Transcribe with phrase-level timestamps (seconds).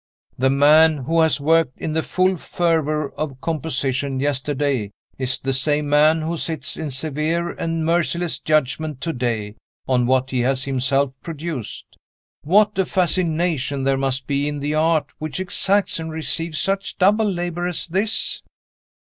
[0.35, 4.89] The man who has worked in the full fervor of composition yesterday
[5.19, 10.31] is the same man who sits in severe and merciless judgment to day on what
[10.31, 11.95] he has himself produced.
[12.43, 17.29] What a fascination there must be in the Art which exacts and receives such double
[17.31, 18.41] labor as this?"